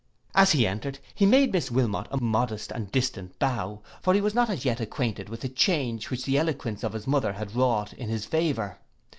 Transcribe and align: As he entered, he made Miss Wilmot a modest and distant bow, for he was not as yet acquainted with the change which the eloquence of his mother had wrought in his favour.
As 0.33 0.53
he 0.53 0.65
entered, 0.65 0.97
he 1.13 1.27
made 1.27 1.53
Miss 1.53 1.69
Wilmot 1.69 2.07
a 2.09 2.19
modest 2.19 2.71
and 2.71 2.91
distant 2.91 3.37
bow, 3.37 3.83
for 4.01 4.15
he 4.15 4.19
was 4.21 4.33
not 4.33 4.49
as 4.49 4.65
yet 4.65 4.79
acquainted 4.81 5.29
with 5.29 5.41
the 5.41 5.47
change 5.47 6.09
which 6.09 6.23
the 6.25 6.39
eloquence 6.39 6.83
of 6.83 6.93
his 6.93 7.05
mother 7.05 7.33
had 7.33 7.55
wrought 7.55 7.93
in 7.93 8.09
his 8.09 8.25
favour. 8.25 8.79